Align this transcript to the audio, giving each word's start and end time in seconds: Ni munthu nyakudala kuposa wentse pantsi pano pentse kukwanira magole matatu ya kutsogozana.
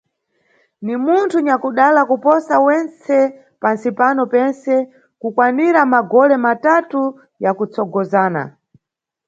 Ni 0.85 0.95
munthu 1.03 1.37
nyakudala 1.47 2.01
kuposa 2.09 2.53
wentse 2.65 3.17
pantsi 3.61 3.89
pano 3.99 4.21
pentse 4.33 4.73
kukwanira 5.21 5.79
magole 5.93 6.35
matatu 6.45 7.01
ya 7.43 7.51
kutsogozana. 7.57 8.43